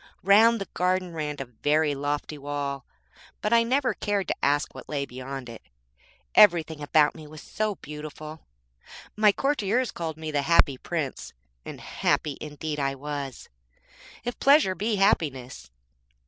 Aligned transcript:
Round 0.23 0.59
the 0.59 0.67
garden 0.73 1.13
ran 1.13 1.35
a 1.37 1.45
very 1.45 1.93
lofty 1.93 2.35
wall, 2.39 2.87
but 3.39 3.53
I 3.53 3.61
never 3.61 3.93
cared 3.93 4.27
to 4.29 4.35
ask 4.43 4.73
what 4.73 4.89
lay 4.89 5.05
beyond 5.05 5.47
it, 5.47 5.61
everything 6.33 6.81
about 6.81 7.13
me 7.13 7.27
was 7.27 7.43
so 7.43 7.75
beautiful. 7.75 8.47
My 9.15 9.31
courtiers 9.31 9.91
called 9.91 10.17
me 10.17 10.31
the 10.31 10.41
Happy 10.41 10.79
Prince, 10.79 11.33
and 11.65 11.79
happy 11.79 12.35
indeed 12.41 12.79
I 12.79 12.95
was, 12.95 13.47
if 14.23 14.39
pleasure 14.39 14.73
be 14.73 14.95
happiness. 14.95 15.69